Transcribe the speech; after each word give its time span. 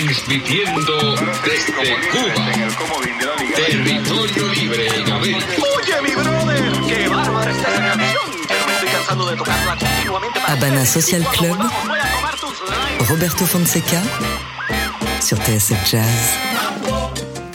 transmitiendo 0.00 1.14
desde 1.44 1.72
Cuba. 2.10 2.34
Territorio 3.54 4.48
libre 4.54 4.88
en 4.88 5.12
América. 5.12 5.46
Oye, 5.56 6.02
mi 6.02 6.14
brother, 6.14 6.72
qué 6.86 7.08
bárbara 7.08 7.50
esta 7.50 7.72
canción. 7.72 8.24
Yo 8.48 8.66
me 8.66 8.72
estoy 8.74 8.88
cansando 8.88 9.30
de 9.30 9.36
tocarla 9.36 9.76
continuamente. 9.78 10.40
para 10.40 10.52
Habana. 10.52 10.86
Social 10.86 11.24
Club. 11.32 11.56
Roberto 13.08 13.46
Fonseca 13.46 14.02
sur 15.20 15.38
TSF 15.38 15.90
Jazz. 15.90 16.38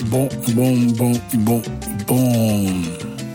Bon, 0.06 0.28
bon, 0.48 0.76
bon, 0.96 1.22
bon, 1.34 1.62
bon. 2.08 2.84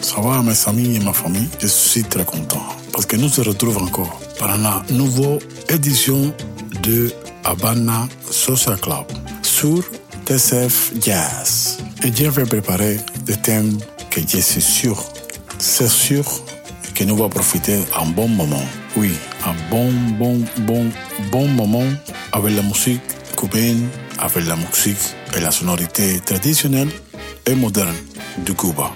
Ça 0.00 0.20
va, 0.20 0.42
mes 0.42 0.56
amis 0.66 0.96
et 0.96 1.00
ma 1.00 1.12
famille? 1.12 1.48
Je 1.60 1.66
suis 1.68 2.02
très 2.02 2.24
content 2.24 2.66
parce 2.92 3.06
que 3.06 3.16
nous 3.16 3.28
se 3.28 3.40
retrouvons 3.40 3.84
encore 3.84 4.20
pour 4.38 4.48
la 4.48 4.82
nouvelle 4.90 5.38
édition 5.68 6.34
de 6.82 7.12
Habana 7.44 8.08
Social 8.36 8.78
Club 8.78 9.06
sur 9.42 9.82
TCF 10.26 10.92
Jazz. 11.00 11.78
Et 12.04 12.12
je 12.14 12.28
vais 12.28 12.44
préparer 12.44 13.00
des 13.24 13.36
thèmes 13.36 13.78
que 14.10 14.20
je 14.20 14.38
suis 14.38 14.60
sûr, 14.60 15.02
c'est 15.58 15.88
sûr 15.88 16.24
que 16.94 17.04
nous 17.04 17.14
allons 17.14 17.28
profiter 17.30 17.78
un 17.98 18.06
bon 18.06 18.28
moment. 18.28 18.64
Oui, 18.96 19.12
un 19.44 19.54
bon, 19.70 19.90
bon, 20.18 20.44
bon, 20.58 20.86
bon 21.32 21.48
moment 21.48 21.88
avec 22.32 22.54
la 22.54 22.62
musique 22.62 23.00
cubaine, 23.36 23.88
avec 24.18 24.46
la 24.46 24.56
musique 24.56 25.14
et 25.34 25.40
la 25.40 25.50
sonorité 25.50 26.20
traditionnelle 26.20 26.88
et 27.46 27.54
moderne 27.54 27.96
de 28.44 28.52
Cuba. 28.52 28.92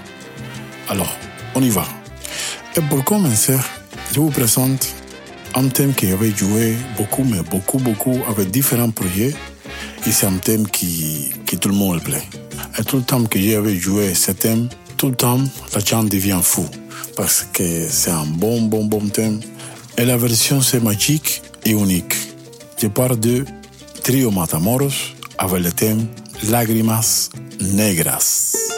Alors, 0.87 1.11
on 1.55 1.61
y 1.61 1.69
va. 1.69 1.85
Et 2.77 2.81
pour 2.81 3.03
commencer, 3.03 3.57
je 4.13 4.19
vous 4.19 4.29
présente 4.29 4.87
un 5.55 5.67
thème 5.67 5.93
que 5.93 6.07
j'avais 6.07 6.31
joué 6.35 6.75
beaucoup, 6.97 7.23
mais 7.23 7.41
beaucoup, 7.49 7.77
beaucoup 7.77 8.17
avec 8.29 8.51
différents 8.51 8.91
projets. 8.91 9.33
Et 10.07 10.11
c'est 10.11 10.25
un 10.25 10.37
thème 10.37 10.67
qui, 10.67 11.31
qui 11.45 11.57
tout 11.57 11.69
le 11.69 11.75
monde 11.75 12.01
plaît. 12.01 12.23
Et 12.79 12.83
tout 12.83 12.97
le 12.97 13.03
temps 13.03 13.23
que 13.23 13.39
j'avais 13.39 13.75
joué 13.75 14.13
ce 14.13 14.31
thème, 14.31 14.69
tout 14.97 15.09
le 15.09 15.15
temps, 15.15 15.39
la 15.73 15.83
chante 15.83 16.09
devient 16.09 16.39
fou. 16.41 16.65
Parce 17.15 17.45
que 17.53 17.87
c'est 17.89 18.11
un 18.11 18.25
bon, 18.25 18.61
bon, 18.61 18.85
bon 18.85 19.07
thème. 19.09 19.39
Et 19.97 20.05
la 20.05 20.17
version, 20.17 20.61
c'est 20.61 20.81
magique 20.81 21.41
et 21.65 21.71
unique. 21.71 22.15
Je 22.81 22.87
parle 22.87 23.19
de 23.19 23.45
Trio 24.03 24.31
Matamoros 24.31 25.13
avec 25.37 25.63
le 25.63 25.71
thème 25.71 26.07
Lágrimas 26.49 27.29
Negras. 27.59 28.70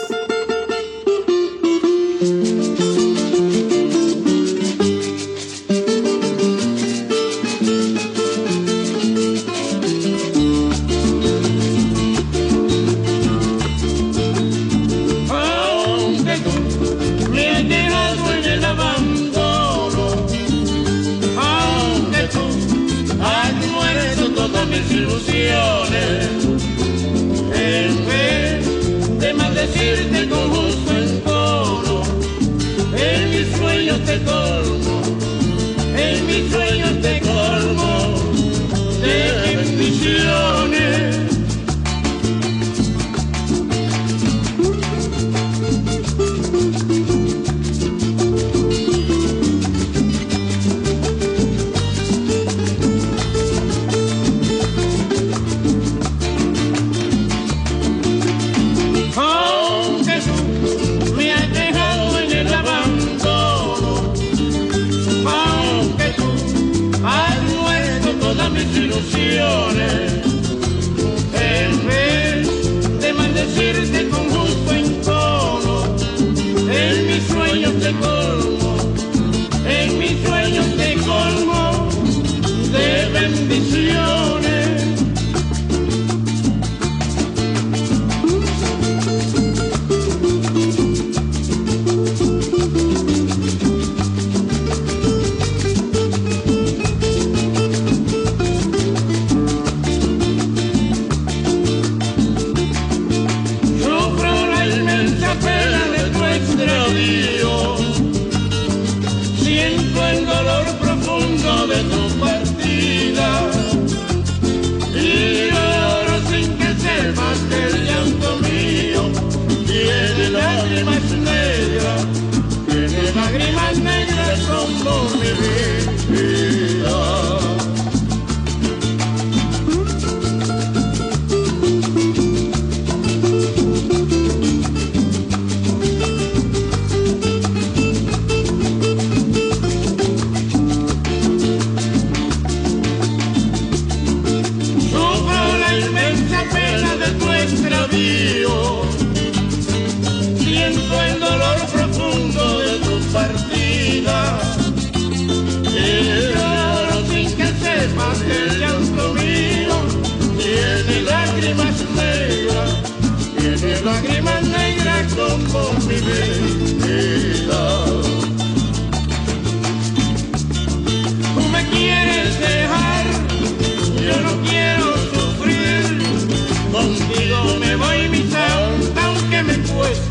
delusione 68.72 70.03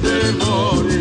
cueste 0.04 0.93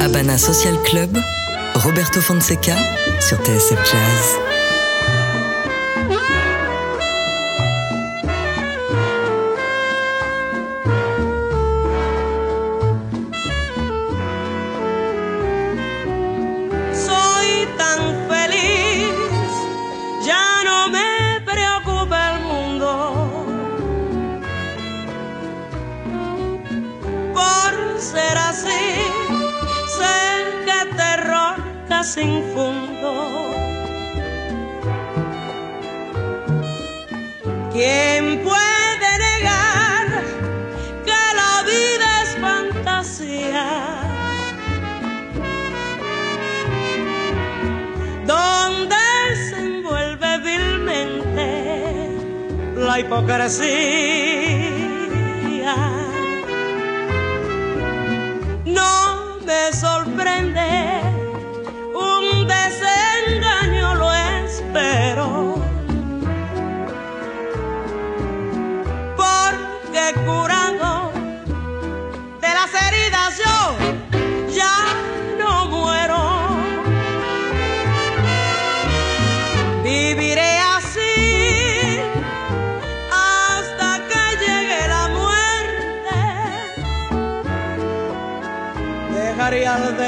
Abana 0.00 0.38
Social 0.38 0.80
Club, 0.84 1.16
Roberto 1.74 2.20
Fonseca 2.20 2.76
sur 3.20 3.38
TSF 3.38 3.78
Jazz. 3.90 4.53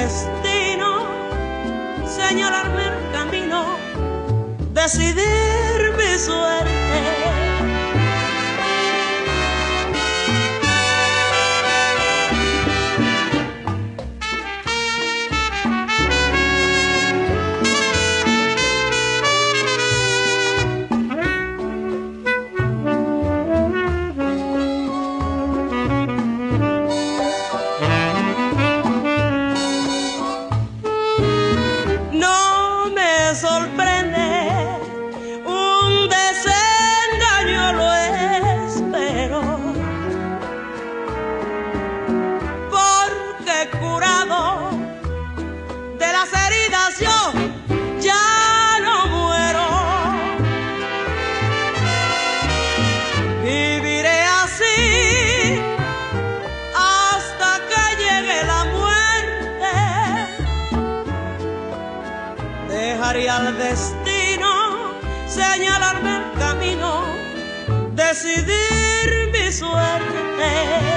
destino, 0.07 1.05
señalarme 2.07 2.83
el 2.87 3.13
camino, 3.13 3.77
decidir 4.73 5.93
mi 5.99 6.19
suerte. 6.19 6.86
al 63.37 63.59
destino, 63.59 64.95
señalarme 65.27 66.17
el 66.17 66.39
camino, 66.39 67.05
decidir 67.95 69.31
mi 69.31 69.53
suerte. 69.53 70.96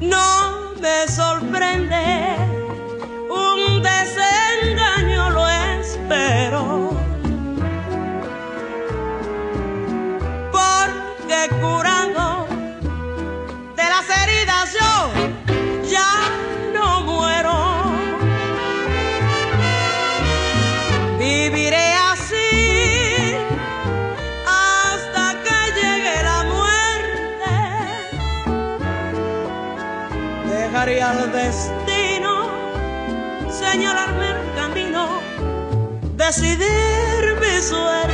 No 0.00 0.74
me 0.80 1.08
sorprende. 1.08 2.23
decidirme 36.26 37.60
suerte. 37.60 38.13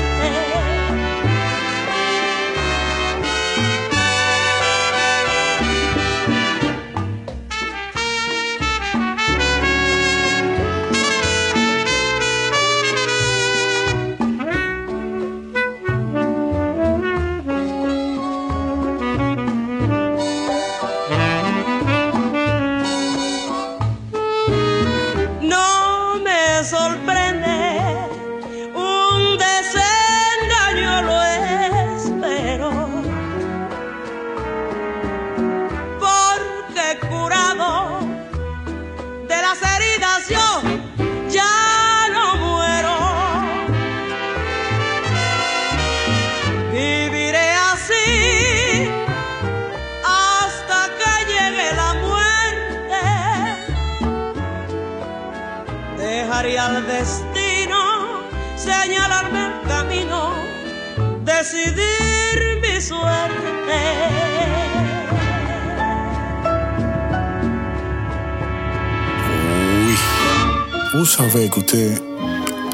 Vous 71.01 71.07
savez 71.07 71.47
écouter 71.47 71.95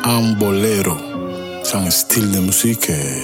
un 0.03 0.33
bolero. 0.33 0.97
C'est 1.63 1.77
un 1.77 1.89
style 1.91 2.33
de 2.33 2.41
musique 2.41 2.91
euh, 2.91 3.21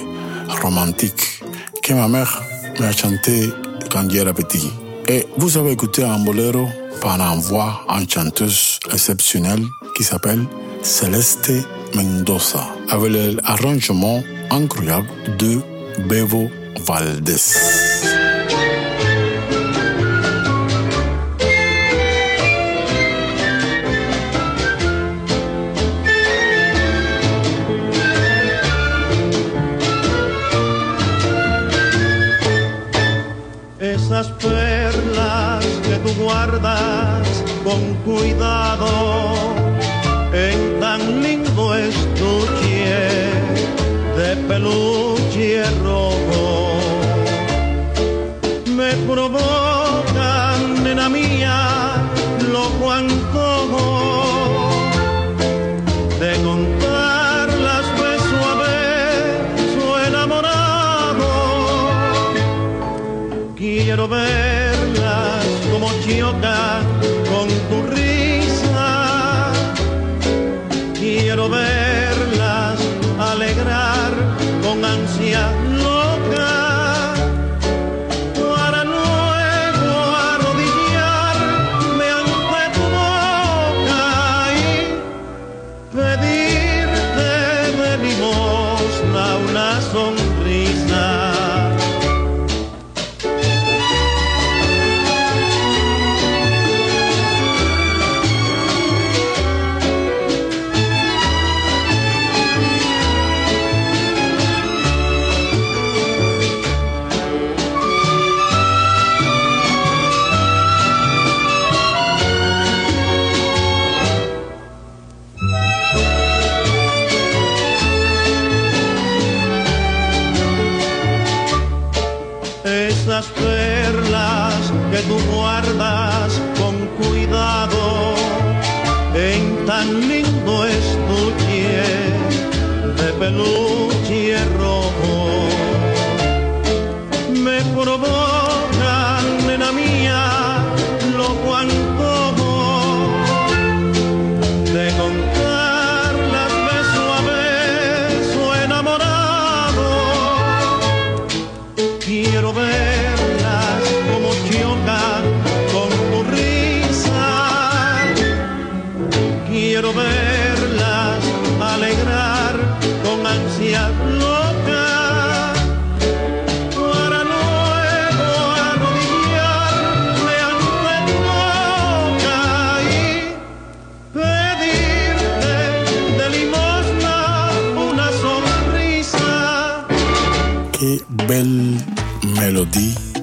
romantique 0.62 1.42
que 1.82 1.92
ma 1.92 2.06
mère 2.06 2.40
m'a 2.78 2.92
chanté 2.92 3.50
quand 3.90 4.08
j'étais 4.08 4.32
petit. 4.32 4.70
Et 5.08 5.26
vous 5.38 5.58
avez 5.58 5.72
écouté 5.72 6.04
un 6.04 6.20
bolero 6.20 6.68
par 7.00 7.20
un 7.20 7.36
voix, 7.40 7.84
une 7.88 8.08
chanteuse 8.08 8.78
exceptionnelle 8.92 9.64
qui 9.96 10.04
s'appelle 10.04 10.46
Celeste 10.82 11.50
Mendoza, 11.96 12.64
avec 12.88 13.10
l'arrangement 13.10 14.22
incroyable 14.52 15.08
de 15.36 15.60
Bevo 16.06 16.48
Valdés. 16.86 17.91
Esas 34.12 34.28
perlas 34.32 35.64
que 35.88 35.96
tú 36.04 36.22
guardas 36.22 37.26
con 37.64 37.94
cuidado. 38.04 39.32
En 40.34 40.80
tan 40.80 41.22
lindo 41.22 41.74
estuche 41.74 43.00
de 44.18 44.36
peluche 44.46 44.91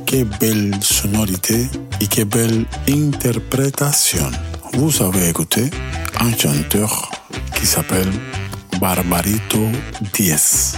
qué 0.10 0.24
belle 0.24 0.74
sonorité 0.82 1.70
et 2.02 2.08
quelle 2.08 2.26
belle 2.26 2.66
interprétation. 2.88 4.32
Vous 4.74 5.04
avez 5.04 5.30
écouté 5.30 5.70
un 6.20 6.36
chanteur 6.36 7.12
qui 7.56 7.68
s'appelle 7.68 8.12
Barbarito 8.82 9.70
Diez. 10.14 10.74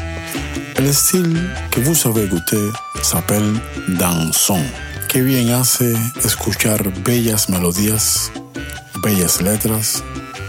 El 0.76 0.94
style 0.94 1.50
que 1.72 1.80
vous 1.80 1.96
avez 2.10 2.26
écouté 2.26 2.58
s'appelle 3.02 3.54
danzón, 3.98 4.66
que 5.08 5.20
bien 5.20 5.48
hace 5.58 5.96
escuchar 6.26 6.84
bellas 7.06 7.48
melodías, 7.48 8.34
bellas 9.02 9.40
letras 9.42 10.04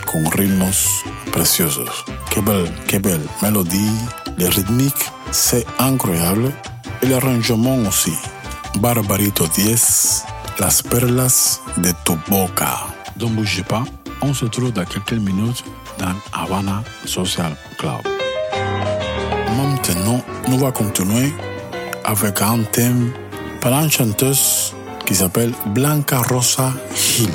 con 0.06 0.28
ritmos 0.32 0.88
preciosos. 1.30 2.04
Qué 2.30 2.40
belle, 2.40 2.68
qué 2.88 2.98
belle 2.98 3.28
mélodie, 3.42 3.96
le 4.38 4.48
rythmique, 4.48 5.04
c'est 5.30 5.64
incroyable. 5.78 6.50
Et 7.00 7.06
l'arrangement 7.06 7.78
aussi. 7.88 8.12
Barbarito 8.80 9.46
10, 9.46 10.24
las 10.58 10.82
perlas 10.82 11.60
de 11.76 11.92
tu 12.04 12.16
boca. 12.28 12.86
Donc 13.16 13.32
bougez 13.32 13.62
pas, 13.62 13.84
on 14.22 14.34
se 14.34 14.46
trouve 14.46 14.72
dans 14.72 14.84
quelques 14.84 15.12
minutes 15.12 15.64
dans 15.98 16.14
Havana 16.32 16.82
Social 17.04 17.56
Club. 17.78 18.00
Maintenant, 19.56 20.22
nous 20.48 20.56
allons 20.58 20.72
continuer 20.72 21.32
avec 22.04 22.40
un 22.40 22.62
thème 22.72 23.12
par 23.60 23.72
une 23.74 23.90
chanteuse 23.90 24.74
qui 25.06 25.14
s'appelle 25.14 25.52
Blanca 25.66 26.20
Rosa 26.22 26.72
Gil. 26.94 27.30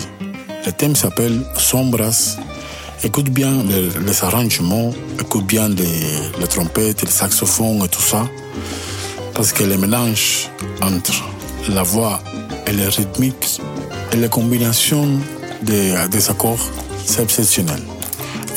Le 0.65 0.71
thème 0.71 0.95
s'appelle 0.95 1.45
Sombras. 1.55 2.37
Écoute 3.03 3.29
bien 3.29 3.63
les, 3.63 3.89
les 4.05 4.23
arrangements, 4.23 4.91
écoute 5.19 5.45
bien 5.45 5.69
les, 5.69 6.01
les 6.39 6.47
trompettes, 6.47 7.03
les 7.03 7.11
saxophones 7.11 7.83
et 7.83 7.87
tout 7.89 8.01
ça. 8.01 8.25
Parce 9.37 9.53
que 9.53 9.63
le 9.63 9.77
mélange 9.77 10.49
entre 10.81 11.13
la 11.69 11.83
voix 11.83 12.19
et 12.65 12.71
le 12.71 12.87
rythmique 12.89 13.61
et 14.11 14.17
la 14.17 14.29
combinaison 14.29 15.07
des, 15.61 15.93
des 16.09 16.29
accords, 16.31 16.71
c'est 17.05 17.21
exceptionnel. 17.21 17.83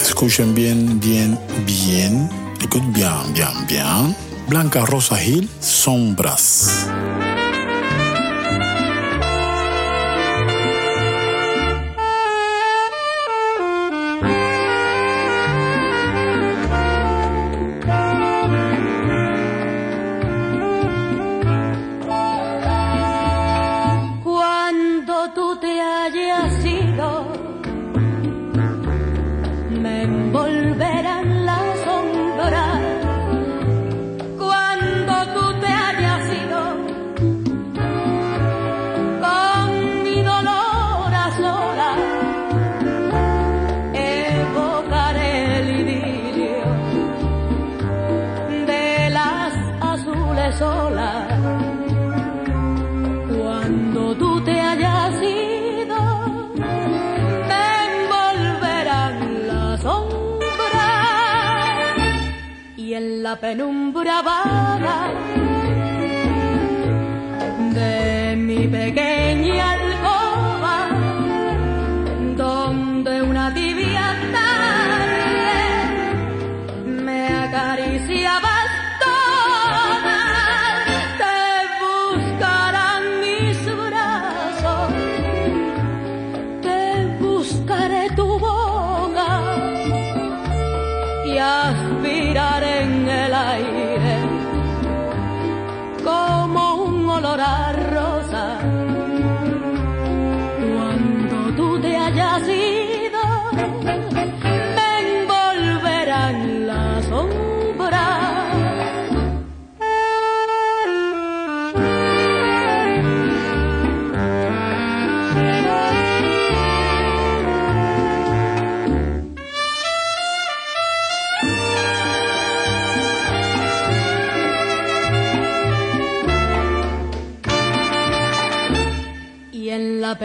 Escuchen 0.01 0.55
bien, 0.55 0.77
bien, 0.77 1.37
bien? 1.67 2.31
Écoute 2.65 2.91
bien, 2.95 3.13
bien, 3.35 3.53
bien. 3.69 4.15
Blanca 4.49 4.83
Rosa 4.87 5.17
Gil, 5.17 5.49
Sombras. 5.61 6.87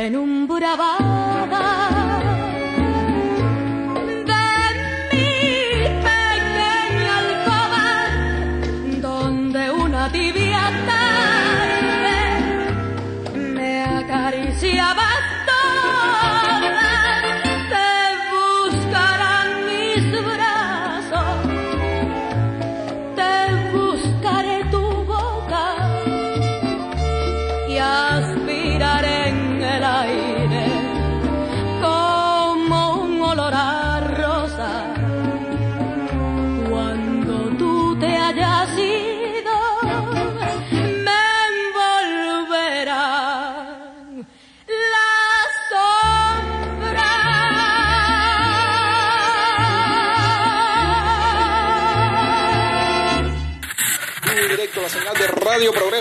en 0.05 0.15
un 0.15 0.45
burabá. 0.47 1.04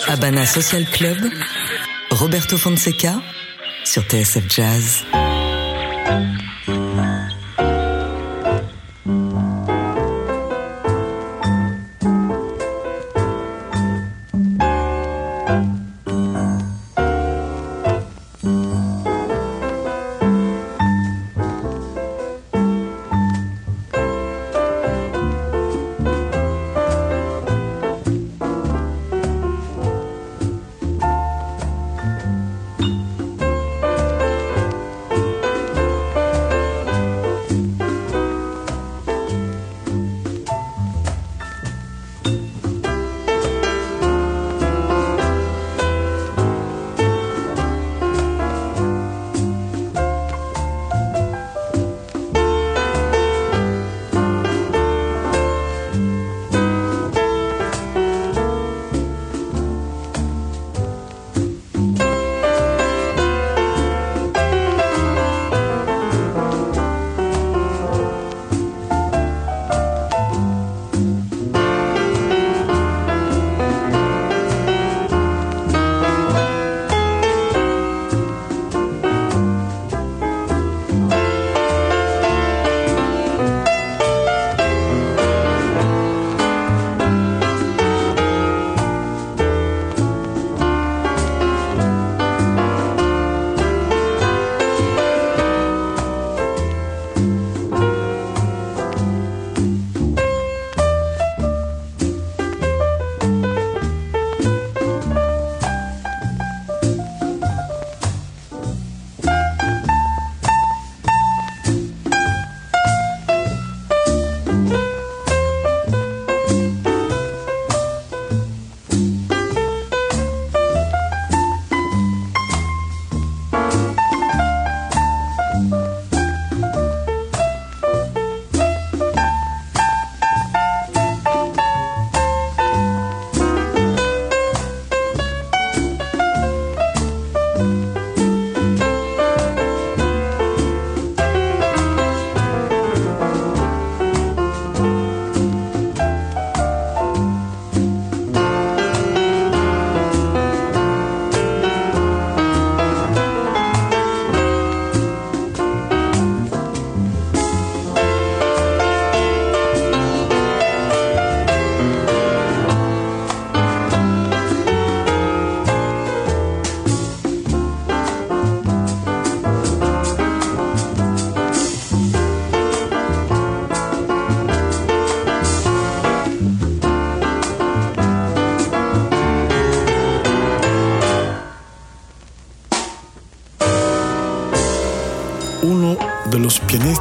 Habana 0.09 0.47
Social 0.47 0.85
Club, 0.87 1.31
Roberto 2.11 2.57
Fonseca 2.59 3.23
sur 3.85 4.03
TSF 4.03 4.49
Jazz. 4.49 5.05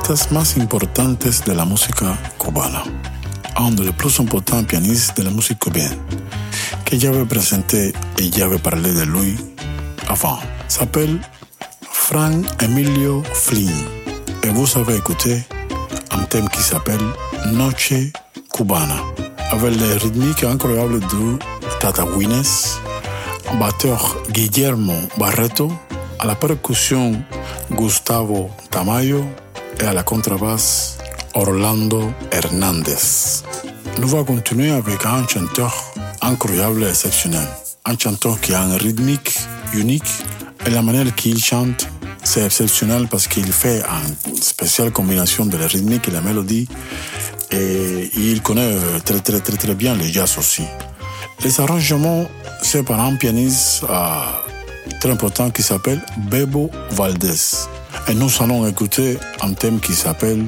Pianistas 0.04 0.32
más 0.34 0.58
importantes 0.58 1.46
de 1.46 1.56
la 1.56 1.64
música 1.66 2.18
cubana, 2.38 2.84
un 3.56 3.72
des 3.72 3.94
plus 3.94 4.20
importants 4.20 4.66
pianistes 4.66 5.16
de 5.16 5.24
la 5.24 5.30
musique 5.30 5.60
cubaine, 5.60 5.98
que 6.84 7.00
j'avais 7.00 7.26
présenté 7.26 7.94
et 8.18 8.32
j'avais 8.32 8.60
parlé 8.60 8.94
de 8.94 9.04
lui 9.04 9.38
avant, 10.10 10.40
s'appelle 10.68 11.22
Frank 11.90 12.46
Emilio 12.62 13.24
Flynn. 13.34 13.72
Et 14.44 14.50
vous 14.50 14.68
avez 14.78 14.98
écouté 14.98 15.42
un 16.12 16.24
thème 16.24 16.50
qui 16.50 16.62
s'appelle 16.62 17.06
Noche 17.54 17.94
Cubana, 18.54 18.98
avec 19.52 19.80
les 19.80 19.94
rythmiques 19.94 20.44
incroyables 20.44 21.00
de 21.00 21.40
Tata 21.80 22.04
Guinness, 22.04 22.78
batteur 23.58 24.18
Guillermo 24.32 24.96
Barreto, 25.18 25.72
à 26.20 26.26
la 26.26 26.36
percussion 26.36 27.14
Gustavo 27.72 28.50
Tamayo 28.70 29.24
et 29.80 29.84
à 29.86 29.94
la 29.94 30.04
contrebasse 30.04 30.98
Orlando 31.34 32.12
Hernandez. 32.32 33.44
Nous 34.00 34.14
allons 34.14 34.26
continuer 34.26 34.72
avec 34.72 35.06
un 35.06 35.28
chanteur 35.28 35.94
incroyable 36.22 36.84
et 36.84 36.90
exceptionnel. 36.90 37.48
Un 37.86 37.98
chanteur 37.98 38.40
qui 38.40 38.54
a 38.54 38.62
un 38.62 38.78
rythmique 38.78 39.38
unique 39.74 40.12
et 40.66 40.70
la 40.70 40.82
manière 40.82 41.14
qu'il 41.16 41.44
chante, 41.44 41.88
c'est 42.24 42.46
exceptionnel 42.46 43.08
parce 43.10 43.28
qu'il 43.28 43.52
fait 43.52 43.82
une 44.28 44.36
spéciale 44.36 44.92
combinaison 44.92 45.46
de 45.46 45.58
la 45.58 45.68
rythmique 45.68 46.08
et 46.08 46.12
la 46.12 46.22
mélodie 46.22 46.68
et 47.52 48.10
il 48.16 48.42
connaît 48.42 48.76
très 49.06 49.20
très 49.20 49.40
très 49.40 49.58
très 49.58 49.76
bien 49.76 49.96
le 49.96 50.04
jazz 50.04 50.38
aussi. 50.38 50.64
Les 51.44 51.60
arrangements, 51.60 52.26
c'est 52.62 52.84
par 52.84 53.00
un 53.02 53.16
pianiste 53.16 53.84
euh, 53.90 54.53
très 55.04 55.12
important 55.12 55.52
qui 55.52 55.62
s'appelle 55.62 56.02
Bebo 56.32 56.72
Valdez. 56.92 57.68
Et 58.08 58.14
nous 58.14 58.30
allons 58.40 58.66
écouter 58.66 59.18
un 59.42 59.52
thème 59.52 59.82
qui 59.82 59.94
s'appelle 59.94 60.46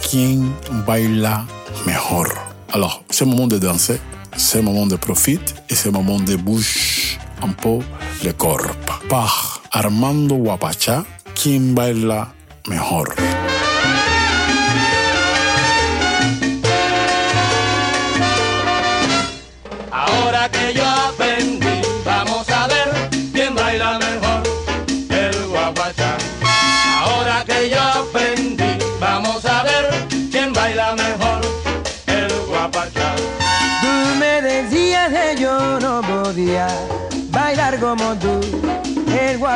Quien 0.00 0.40
baila 0.84 1.44
mejor. 1.86 2.26
Alors, 2.72 3.04
c'est 3.10 3.24
le 3.24 3.30
moment 3.30 3.46
de 3.46 3.58
danser, 3.58 4.00
c'est 4.36 4.58
le 4.58 4.64
moment 4.64 4.88
de 4.88 4.96
profiter 4.96 5.54
et 5.70 5.76
c'est 5.76 5.86
le 5.86 5.92
moment 5.92 6.18
de 6.18 6.34
bouger 6.34 7.16
un 7.40 7.50
peu 7.50 7.78
le 8.24 8.32
corps. 8.32 8.74
Par 9.08 9.62
Armando 9.70 10.36
Guapacha, 10.36 11.04
Quien 11.36 11.72
baila 11.72 12.26
mejor. 12.68 13.06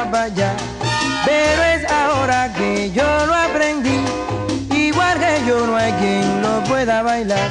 El 0.00 0.10
guapayá. 0.10 0.54
Pero 1.24 1.62
es 1.62 1.90
ahora 1.90 2.52
que 2.54 2.90
yo 2.92 3.26
lo 3.26 3.34
aprendí, 3.34 4.00
igual 4.74 5.18
que 5.18 5.42
yo 5.46 5.66
no 5.66 5.76
hay 5.76 5.92
quien 5.94 6.42
lo 6.42 6.62
pueda 6.64 7.02
bailar. 7.02 7.50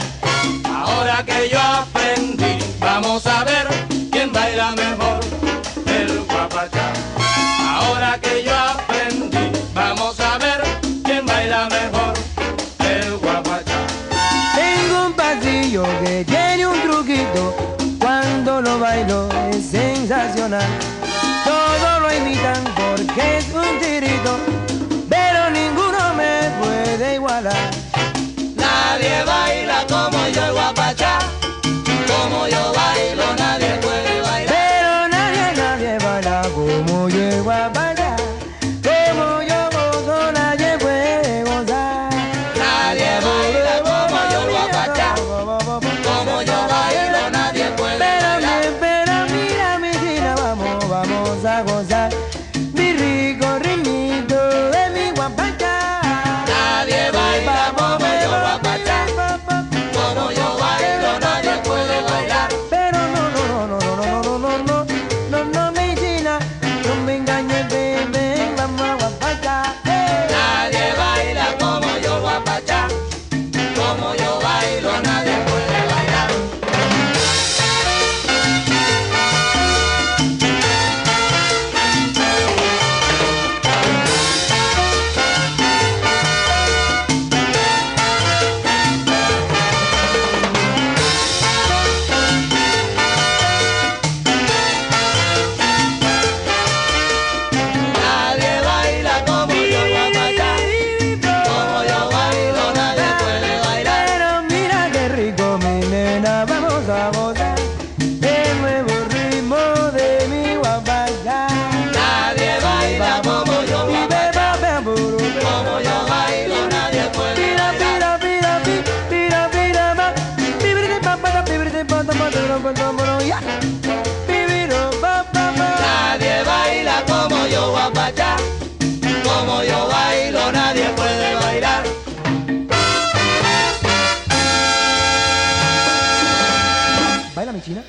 Ahora 0.65 1.23
que 1.23 1.49
yo 1.49 1.59
aprendí, 1.59 2.57
vamos 2.79 3.25
a 3.27 3.43
ver 3.43 3.67
quién 4.11 4.31
baila 4.31 4.71
mejor, 4.71 5.19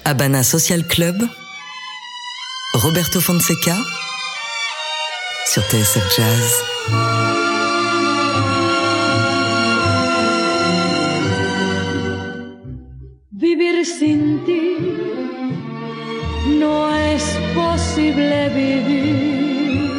Habana 0.05 0.43
Social 0.43 0.85
Club, 0.87 1.17
Roberto 2.75 3.21
Fonseca 3.21 3.77
sur 5.47 5.63
TSF 5.65 6.17
Jazz. 6.17 6.53
Vivir 13.31 13.85
sin 13.85 14.45
ti 14.45 14.77
no 16.59 16.95
es 16.97 17.25
posible 17.55 18.49
vivir. 18.51 19.91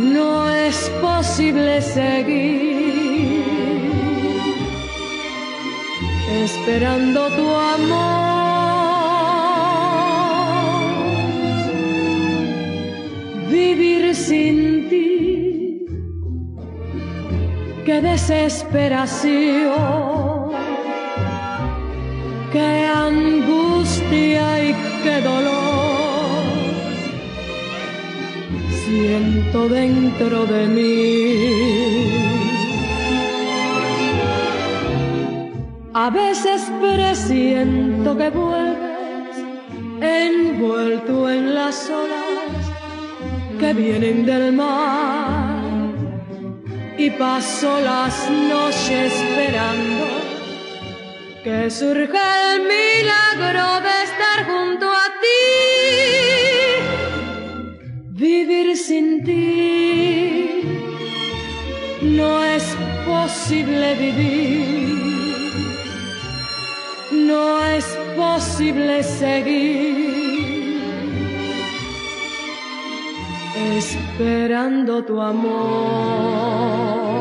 No 0.00 0.48
es 0.50 0.90
posible 1.00 1.82
seguir 1.82 2.71
esperando 6.44 7.20
tu 7.38 7.46
amor. 7.74 8.32
Vivir 13.50 14.14
sin 14.14 14.88
ti, 14.90 15.84
qué 17.84 18.00
desesperación 18.00 20.42
qué 22.52 22.86
angustia 22.86 24.68
y 24.68 24.74
qué 25.02 25.20
dolor. 25.22 26.44
Si 28.70 29.00
siento 29.00 29.68
dentro 29.68 30.46
de 30.46 30.66
mí. 30.66 32.21
A 36.04 36.10
veces 36.10 36.62
presiento 36.80 38.16
que 38.18 38.28
vuelves 38.30 39.36
envuelto 40.00 41.30
en 41.30 41.54
las 41.54 41.88
olas 41.88 42.58
que 43.60 43.72
vienen 43.72 44.26
del 44.26 44.52
mar 44.52 45.62
y 46.98 47.08
paso 47.10 47.80
las 47.80 48.28
noches 48.28 49.12
esperando 49.12 50.06
que 51.44 51.70
surja 51.70 52.56
el 52.56 52.62
milagro 52.62 53.80
de 53.86 53.94
estar 54.08 54.38
junto 54.50 54.86
a 54.90 55.06
ti. 55.22 55.44
Vivir 58.10 58.76
sin 58.76 59.22
ti 59.22 60.62
no 62.02 62.42
es 62.42 62.76
posible 63.06 63.94
vivir 63.94 64.91
no 67.32 67.64
es 67.78 67.86
posible 68.16 69.02
seguir 69.02 70.82
esperando 73.78 75.02
tu 75.08 75.20
amor. 75.20 77.11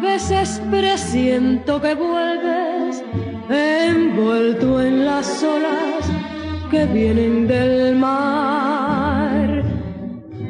Veces 0.00 0.60
presiento 0.70 1.80
que 1.80 1.94
vuelves 1.94 3.02
envuelto 3.48 4.80
en 4.80 5.04
las 5.04 5.42
olas 5.42 6.04
que 6.70 6.84
vienen 6.86 7.46
del 7.46 7.96
mar 7.96 9.62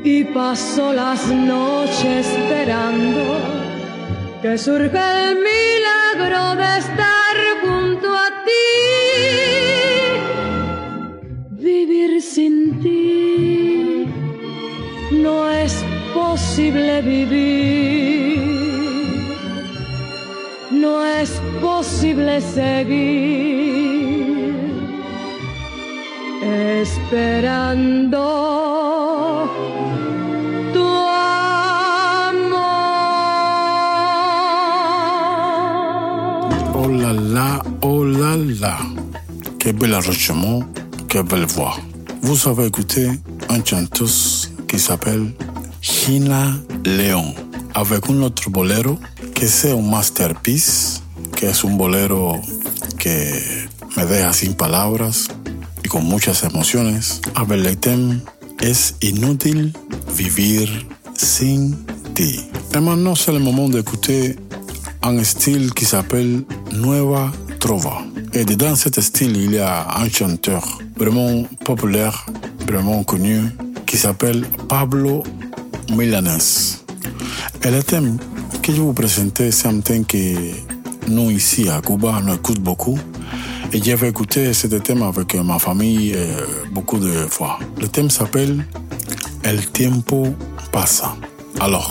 y 0.05 0.25
paso 0.25 0.93
las 0.93 1.27
noches 1.29 2.27
esperando 2.27 3.39
que 4.43 4.59
surja 4.59 5.31
el 5.31 5.37
milagro 5.37 6.57
de 6.57 6.79
estar 6.79 7.37
junto 7.63 8.09
a 8.09 8.29
ti. 8.47 8.67
Vivir 11.51 12.23
sin 12.23 12.81
ti 12.81 14.07
no 15.11 15.49
es 15.51 15.85
posible 16.15 17.03
vivir 17.03 18.18
no 20.81 21.05
es 21.05 21.31
posible 21.61 22.41
seguir 22.41 23.69
esperando 26.71 28.25
tu 30.73 30.87
amor. 31.21 31.59
Oh 36.75 36.89
là 36.89 37.13
là, 37.13 37.63
oh 37.83 38.05
là 38.05 38.37
là. 38.37 38.79
Quel 39.59 39.77
bel 39.77 39.95
arrangement, 39.95 40.63
quelle 41.09 41.25
belle 41.25 41.47
voix. 41.47 41.77
Vous 42.23 42.49
avez 42.49 42.67
écouté 42.67 43.11
un 43.49 43.65
chanteuse 43.65 44.53
qui 44.69 44.79
s'appelle 44.79 45.33
Gina 45.81 46.53
León 46.85 47.35
avec 47.75 48.09
un 48.09 48.23
autre 48.23 48.51
bolero 48.51 48.99
que 49.39 49.47
c'est 49.47 49.71
un 49.71 49.83
masterpiece, 49.83 51.01
que 51.37 51.47
es 51.47 51.65
un 51.65 51.77
bolero 51.77 52.41
que 52.99 53.69
me 53.97 54.05
deja 54.05 54.33
sin 54.33 54.55
palabras 54.55 55.29
y 55.85 55.89
con 55.89 56.05
muchas 56.05 56.43
emociones. 56.43 57.21
Avec 57.37 57.61
le 57.61 57.77
thème 57.77 58.21
Es 58.61 58.97
inútil 59.01 59.73
vivir 60.17 60.69
sin 61.17 61.77
ti. 62.15 62.41
Maintenant, 62.75 63.15
c'est 63.15 63.31
le 63.31 63.39
moment 63.39 63.69
d'écouter 63.69 64.35
un 65.03 65.23
style 65.23 65.73
qui 65.73 65.85
s'appelle 65.85 66.43
Nueva 66.73 67.31
Trova. 67.61 68.03
Et 68.33 68.45
dedans 68.45 68.75
cet 68.75 69.01
style, 69.01 69.37
il 69.37 69.53
y 69.53 69.59
a 69.59 69.87
un 70.01 70.09
chanteur 70.09 70.81
vraiment 70.97 71.45
populaire, 71.65 72.27
vraiment 72.67 73.05
connu, 73.05 73.43
qui 73.87 73.97
s'appelle 73.97 74.45
Pablo 74.69 75.23
Milanes. 75.93 76.81
Et 77.63 77.71
le 77.71 77.83
thème 77.85 78.19
que 78.69 78.75
je 78.75 78.83
vous 78.83 78.93
présenter, 78.93 79.51
c'est 79.51 79.69
un 79.69 79.81
thème 79.81 80.05
que 80.05 80.19
nous 81.09 81.31
ici 81.31 81.71
à 81.71 81.81
Cuba, 81.81 82.21
on 82.23 82.35
écoute 82.35 82.61
beaucoup. 82.61 82.99
Et 83.73 83.83
j'avais 83.83 84.11
écouté 84.11 84.53
ce 84.53 84.67
thème 84.67 85.03
avec 85.03 85.35
ma 85.37 85.59
famille 85.59 86.13
euh, 86.15 86.45
beaucoup 86.73 86.99
de 86.99 87.27
fois. 87.31 87.59
Le 87.81 87.89
thème 87.89 88.11
s'appelle 88.11 88.67
El 89.43 89.67
tiempo 89.71 90.35
pasa. 90.71 91.17
Alors, 91.61 91.91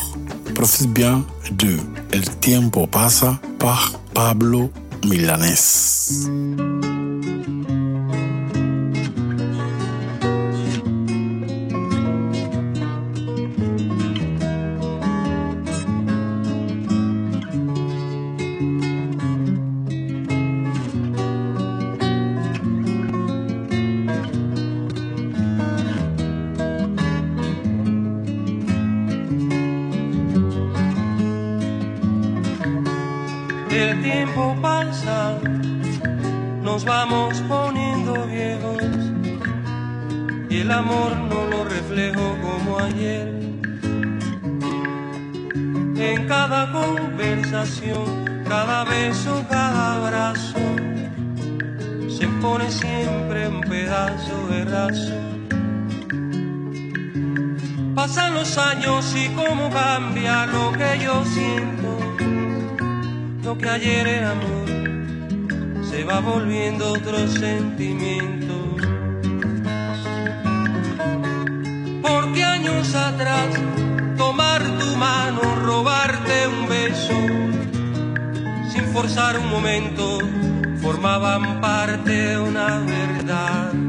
profite 0.54 0.94
bien 0.94 1.26
de 1.50 1.78
El 2.12 2.30
tiempo 2.42 2.86
pasa 2.86 3.40
par 3.58 3.94
Pablo 4.14 4.70
Milanés. 5.04 5.56
Forzar 79.08 79.40
un 79.40 79.50
momento, 79.50 80.20
formaban 80.82 81.62
parte 81.62 82.12
de 82.12 82.38
una 82.40 82.80
verdad. 82.80 83.87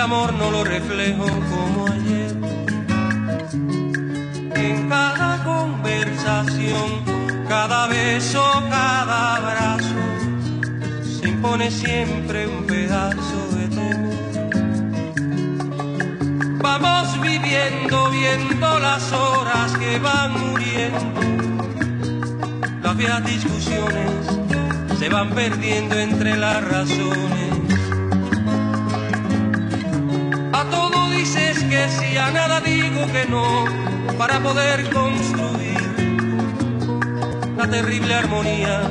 Amor 0.00 0.32
no 0.32 0.50
lo 0.50 0.64
reflejo 0.64 1.24
como 1.24 1.86
ayer. 1.86 2.34
En 4.54 4.88
cada 4.88 5.44
conversación, 5.44 7.04
cada 7.48 7.86
beso, 7.86 8.42
cada 8.70 9.36
abrazo, 9.36 10.00
pone 11.42 11.70
siempre 11.70 12.46
un 12.46 12.66
pedazo 12.66 13.48
de 13.56 13.68
todo. 13.68 14.10
Vamos 16.62 17.20
viviendo, 17.20 18.10
viendo 18.10 18.78
las 18.78 19.12
horas 19.12 19.72
que 19.78 19.98
van 19.98 20.32
muriendo. 20.40 21.20
Las 22.82 22.96
viejas 22.96 23.24
discusiones 23.24 24.10
se 24.98 25.08
van 25.08 25.30
perdiendo 25.30 25.98
entre 25.98 26.36
las 26.36 26.62
razones. 26.64 27.49
Sí, 31.88 32.16
a 32.16 32.30
nada 32.30 32.60
digo 32.60 33.06
que 33.12 33.26
no, 33.26 33.64
para 34.18 34.40
poder 34.40 34.90
construir 34.90 35.80
la 37.56 37.68
terrible 37.68 38.14
armonía 38.14 38.82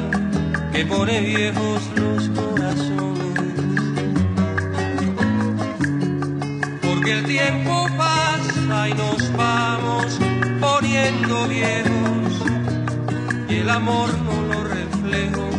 que 0.72 0.86
pone 0.86 1.22
viejos 1.22 1.82
los 1.96 2.30
corazones. 2.30 3.40
Porque 6.82 7.12
el 7.12 7.26
tiempo 7.26 7.88
pasa 7.98 8.90
y 8.90 8.94
nos 8.94 9.36
vamos 9.36 10.20
poniendo 10.60 11.48
viejos 11.48 12.32
y 13.50 13.56
el 13.56 13.70
amor 13.70 14.10
no 14.20 14.54
lo 14.54 14.64
reflejo 14.64 15.59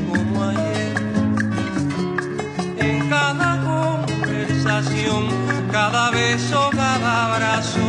conversación, 4.63 5.29
cada 5.73 6.11
beso, 6.11 6.71
cada 6.73 7.35
abrazo, 7.35 7.81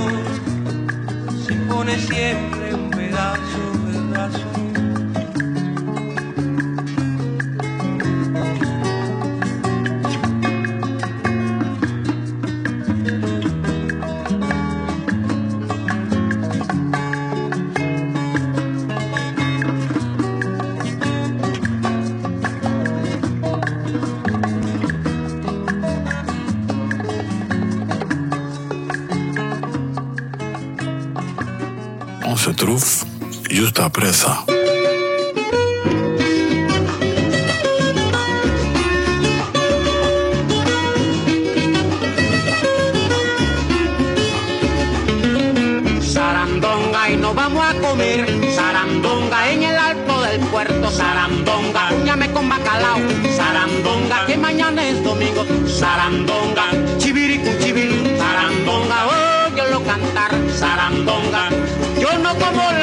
se 1.46 1.54
pone 1.68 1.98
siempre 1.98 2.74
un 2.74 2.90
pedazo 2.90 3.71
ça. 33.90 34.46
Sarandonga 46.02 47.10
y 47.10 47.18
nos 47.18 47.34
vamos 47.34 47.64
a 47.66 47.74
comer. 47.82 48.28
Sarandonga 48.56 49.50
en 49.52 49.64
el 49.64 49.76
alto 49.76 50.22
del 50.22 50.40
puerto. 50.42 50.92
Sarandonga, 50.92 51.92
uñame 52.00 52.30
con 52.32 52.48
bacalao. 52.50 53.00
Sarandonga, 53.36 54.26
que 54.28 54.38
mañana 54.38 54.88
es 54.88 55.04
domingo. 55.04 55.44
Sarandonga, 55.68 56.66
chiviricu 57.00 57.50
chiviri 57.60 58.16
Sarandonga, 58.20 58.98
óyelo 59.48 59.84
cantar. 59.84 60.32
Sarandonga, 60.56 61.50
yo 62.00 62.18
no 62.20 62.36
como 62.36 62.62
la 62.62 62.62
judía 62.62 62.72
¿Por 62.72 62.81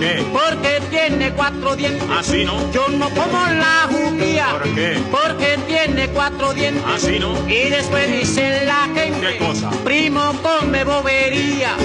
qué? 0.00 0.24
Porque 0.32 0.80
tiene 0.90 1.30
cuatro 1.32 1.76
dientes 1.76 2.08
Así 2.10 2.44
no. 2.44 2.72
Yo 2.72 2.88
no 2.88 3.08
como 3.10 3.38
la 3.46 3.88
judía 3.88 4.48
¿Por 4.50 4.74
qué? 4.74 4.98
Porque 5.10 5.58
tiene 5.68 6.08
cuatro 6.08 6.52
dientes 6.54 6.82
Así 6.86 7.18
no. 7.18 7.32
Y 7.48 7.68
después 7.68 8.10
dice 8.10 8.64
la 8.64 8.88
gente 8.94 9.20
¿Qué 9.20 9.38
cosa? 9.38 9.70
Primo 9.84 10.32
come 10.42 10.82
bobería 10.84 11.76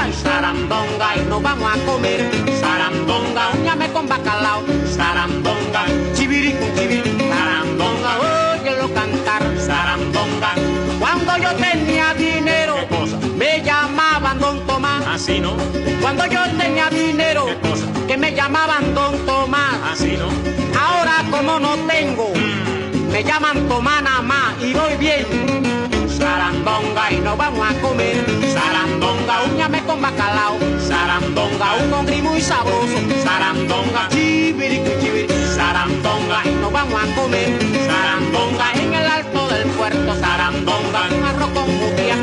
Ay, 0.00 0.12
sarandonga 0.12 1.16
y 1.16 1.28
nos 1.28 1.42
vamos 1.42 1.72
a 1.72 1.78
comer 1.86 2.30
Sarandonga, 2.60 3.50
uñame 3.58 3.88
con 3.92 4.08
bacalao 4.08 4.62
Sarandonga, 4.94 5.86
chiviricu 6.14 6.64
chiviri 6.76 7.16
Sarandonga, 7.30 8.18
óyelo 8.54 8.92
cantar 8.92 9.47
Así 15.18 15.40
no. 15.40 15.56
Cuando 16.00 16.26
yo 16.26 16.38
tenía 16.56 16.88
dinero 16.90 17.46
¿Qué 17.46 17.68
cosa? 17.68 17.86
Que 18.06 18.16
me 18.16 18.32
llamaban 18.32 18.94
Don 18.94 19.18
Tomás 19.26 19.74
Así 19.92 20.16
no. 20.16 20.28
Ahora 20.78 21.24
como 21.28 21.58
no 21.58 21.74
tengo, 21.88 22.32
me 23.10 23.24
llaman 23.24 23.66
Tomás 23.66 24.00
nada 24.00 24.22
más 24.22 24.54
y 24.62 24.72
voy 24.74 24.96
bien. 24.96 25.26
Sarandonga 26.08 27.10
y 27.10 27.16
nos 27.16 27.36
vamos 27.36 27.66
a 27.68 27.74
comer. 27.80 28.24
Sarandonga, 28.54 29.42
uñame 29.52 29.82
con 29.82 30.00
bacalao. 30.00 30.56
Sarandonga, 30.86 31.74
un 31.82 31.92
hongri 31.94 32.22
muy 32.22 32.40
sabroso. 32.40 32.98
Sarandonga, 33.24 34.08
chiviricu 34.10 35.00
chiviri. 35.00 35.34
Sarandonga 35.56 36.42
y 36.44 36.54
nos 36.60 36.72
vamos 36.72 37.02
a 37.02 37.20
comer. 37.20 37.58
Sarandonga 37.88 38.72
en 38.74 38.94
el 38.94 39.06
alto 39.06 39.48
del 39.48 39.68
puerto. 39.70 40.14
Sarandonga, 40.20 41.08
un 41.10 41.24
arroz 41.24 41.50
con 41.50 41.66
judía. 41.66 42.16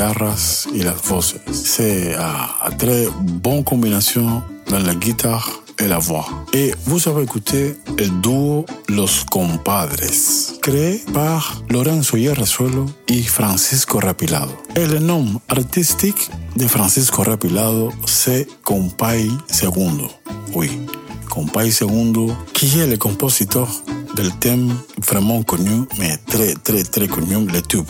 Guitarras 0.00 0.66
y 0.72 0.82
las 0.82 0.96
voces. 1.02 1.36
C'est 1.52 2.14
ah, 2.18 2.70
une 2.70 2.76
très 2.78 3.08
bonne 3.22 3.62
combinaison 3.64 4.42
dans 4.70 4.78
la 4.78 4.94
guitare 4.94 5.62
et 5.78 5.88
la 5.88 5.98
voix. 5.98 6.26
Et 6.54 6.72
vous 6.86 7.06
avez 7.08 7.24
écouté 7.24 7.76
le 7.98 8.08
duo 8.22 8.64
Los 8.88 9.26
Compadres, 9.30 10.58
créé 10.62 11.02
par 11.12 11.62
Lorenzo 11.68 12.16
Hierrezuelo 12.16 12.86
y 13.08 13.22
Francisco 13.24 13.98
Rapilado. 13.98 14.52
Et 14.74 14.86
le 14.86 15.00
nom 15.00 15.38
artistique 15.48 16.30
de 16.56 16.66
Francisco 16.66 17.22
Rapilado, 17.22 17.92
c'est 18.06 18.46
Compay 18.64 19.28
Segundo. 19.50 20.08
Oui, 20.54 20.70
Compay 21.28 21.70
Segundo, 21.70 22.32
qui 22.54 22.78
est 22.78 22.86
le 22.86 22.96
compositeur 22.96 23.68
del 24.16 24.32
thème 24.40 24.72
vraiment 25.06 25.42
connu, 25.42 25.84
mais 25.98 26.16
très 26.26 26.54
très 26.54 26.84
très 26.84 27.06
connu, 27.06 27.46
le 27.46 27.60
tube. 27.60 27.86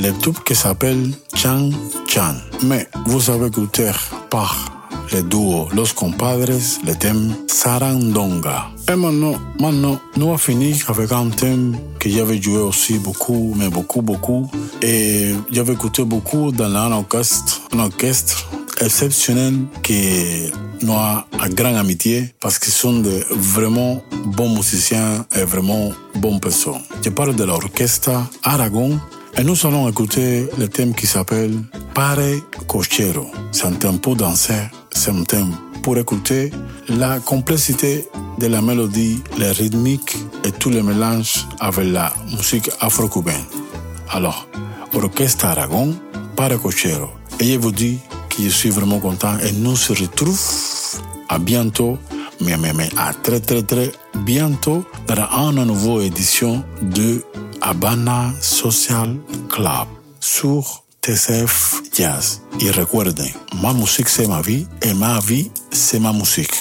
Le 0.00 0.10
tube 0.18 0.38
qui 0.44 0.54
s'appelle 0.54 1.12
Chan 1.34 1.70
Chan. 2.06 2.34
Mais 2.62 2.88
vous 3.06 3.30
avez 3.30 3.46
écouté 3.46 3.90
par 4.30 4.74
le 5.12 5.22
duo 5.22 5.68
Los 5.74 5.94
Compadres 5.94 6.80
le 6.86 6.94
thème 6.94 7.34
Sarandonga. 7.46 8.68
Et 8.90 8.96
maintenant, 8.96 9.36
maintenant, 9.60 9.98
nous 10.16 10.26
allons 10.26 10.38
finir 10.38 10.76
avec 10.88 11.12
un 11.12 11.30
thème 11.30 11.76
que 11.98 12.08
j'avais 12.10 12.40
joué 12.40 12.58
aussi 12.58 12.98
beaucoup, 12.98 13.54
mais 13.56 13.68
beaucoup, 13.68 14.02
beaucoup. 14.02 14.50
Et 14.82 15.34
j'avais 15.50 15.72
écouté 15.74 16.04
beaucoup 16.04 16.52
dans 16.52 16.64
un 16.64 16.92
orchestre, 16.92 17.62
un 17.72 17.80
orchestre 17.80 18.48
exceptionnel 18.80 19.54
qui 19.82 20.52
nous 20.82 20.92
a 20.92 21.26
une 21.46 21.54
grande 21.54 21.76
amitié 21.76 22.34
parce 22.40 22.58
qu'ils 22.58 22.72
sont 22.72 23.00
de 23.00 23.24
vraiment 23.30 24.02
bons 24.26 24.50
musiciens 24.50 25.24
et 25.34 25.44
vraiment 25.44 25.92
bonnes 26.16 26.40
personnes. 26.40 26.82
Je 27.02 27.10
parle 27.10 27.34
de 27.34 27.44
l'orchestre 27.44 28.10
Aragon 28.42 28.98
et 29.36 29.42
nous 29.42 29.66
allons 29.66 29.88
écouter 29.88 30.46
le 30.58 30.68
thème 30.68 30.94
qui 30.94 31.06
s'appelle 31.06 31.58
Pare 31.94 32.40
Cochero. 32.66 33.26
C'est 33.52 33.66
un 33.66 33.72
thème 33.72 33.98
pour 33.98 34.16
danser, 34.16 34.70
c'est 34.90 35.10
un 35.10 35.24
thème 35.24 35.52
pour 35.82 35.98
écouter 35.98 36.50
la 36.88 37.20
complexité 37.20 38.06
de 38.38 38.46
la 38.46 38.62
mélodie, 38.62 39.22
les 39.38 39.50
rythmiques 39.50 40.16
et 40.44 40.52
tous 40.52 40.70
les 40.70 40.82
mélanges 40.82 41.46
avec 41.60 41.86
la 41.86 42.12
musique 42.30 42.70
afro-cubaine. 42.80 43.44
Alors, 44.10 44.48
Orchestre 44.92 45.46
Aragon, 45.46 45.94
Pare 46.36 46.60
Cochero. 46.60 47.10
Et 47.40 47.54
je 47.54 47.58
vous 47.58 47.72
dis 47.72 47.98
que 48.30 48.42
je 48.42 48.48
suis 48.48 48.70
vraiment 48.70 49.00
content 49.00 49.36
et 49.38 49.52
nous 49.52 49.76
se 49.76 49.92
retrouve 49.92 50.40
à 51.28 51.38
bientôt, 51.38 51.98
mais, 52.40 52.56
mais, 52.56 52.72
mais 52.72 52.88
à 52.96 53.12
très 53.12 53.40
très 53.40 53.62
très 53.62 53.92
bientôt 54.24 54.84
dans 55.06 55.50
une 55.50 55.64
nouvelle 55.64 56.06
édition 56.06 56.64
de 56.82 57.22
Habana 57.60 58.32
Social 58.40 59.16
Club 59.48 59.88
sur 60.20 60.84
TCF 61.00 61.82
Jazz. 61.92 62.40
Y 62.60 62.70
recuerden, 62.70 63.30
ma 63.62 63.72
musique 63.72 64.08
c'est 64.08 64.26
ma 64.26 64.40
vie 64.40 64.66
et 64.82 64.94
ma 64.94 65.18
vie 65.20 65.50
c'est 65.70 65.98
ma 65.98 66.12
musique. 66.12 66.54